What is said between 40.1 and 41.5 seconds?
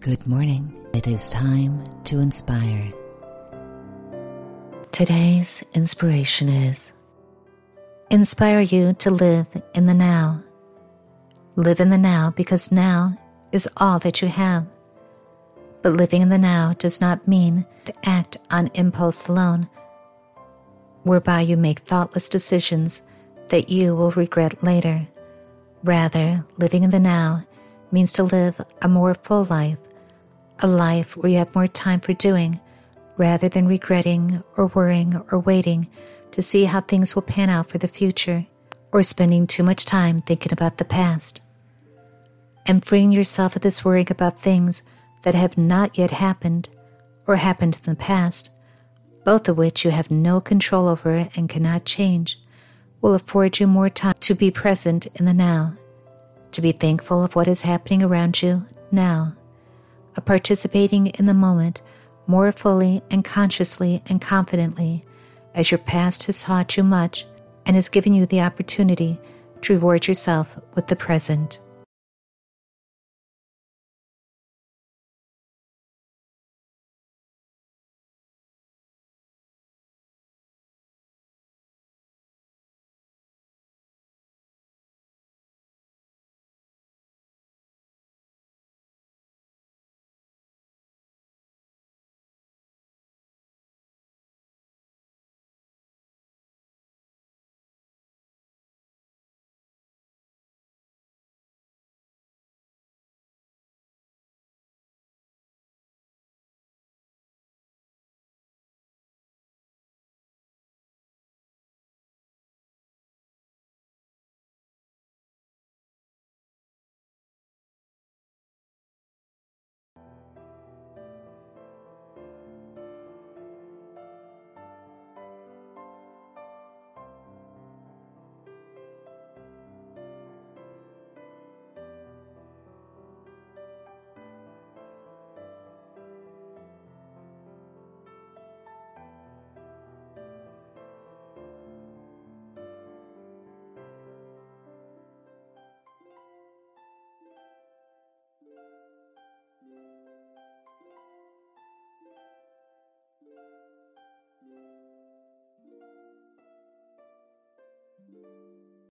thinking about the past.